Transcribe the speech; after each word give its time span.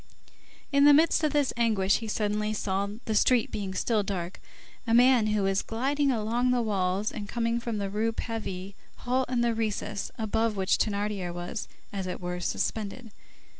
In 0.71 0.85
the 0.85 0.95
midst 0.95 1.23
of 1.23 1.31
this 1.31 1.53
anguish, 1.55 1.97
he 1.99 2.07
suddenly 2.07 2.53
saw, 2.55 2.87
the 3.05 3.13
street 3.13 3.51
being 3.51 3.75
still 3.75 4.01
dark, 4.01 4.41
a 4.87 4.95
man 4.95 5.27
who 5.27 5.43
was 5.43 5.61
gliding 5.61 6.09
along 6.11 6.49
the 6.49 6.61
walls 6.63 7.11
and 7.11 7.29
coming 7.29 7.59
from 7.59 7.77
the 7.77 7.87
Rue 7.87 8.11
Pavée, 8.11 8.73
halt 8.95 9.29
in 9.29 9.41
the 9.41 9.53
recess 9.53 10.09
above 10.17 10.55
which 10.57 10.79
Thénardier 10.79 11.31
was, 11.31 11.67
as 11.93 12.07
it 12.07 12.19
were, 12.19 12.39
suspended. 12.39 13.11